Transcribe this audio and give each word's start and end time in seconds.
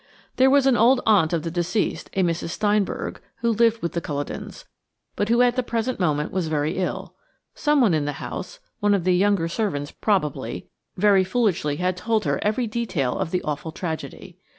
There 0.37 0.49
was 0.49 0.65
an 0.65 0.75
old 0.75 0.99
aunt 1.05 1.31
of 1.31 1.43
the 1.43 1.51
deceased–a 1.51 2.23
Mrs. 2.23 2.49
Steinberg–who 2.49 3.51
lived 3.51 3.83
with 3.83 3.93
the 3.93 4.01
Culledons, 4.01 4.65
but 5.15 5.29
who 5.29 5.43
at 5.43 5.55
the 5.55 5.61
present 5.61 5.99
moment 5.99 6.31
was 6.31 6.47
very 6.47 6.79
ill. 6.79 7.13
Someone 7.53 7.93
in 7.93 8.05
the 8.05 8.13
house–one 8.13 8.95
of 8.95 9.03
the 9.03 9.15
younger 9.15 9.47
servants, 9.47 9.91
probably–very 9.91 11.23
foolishly 11.23 11.75
had 11.75 11.97
told 11.97 12.25
her 12.25 12.39
every 12.43 12.65
detail 12.65 13.15
of 13.15 13.29
the 13.29 13.43
awful 13.43 13.71
tragedy. 13.71 14.39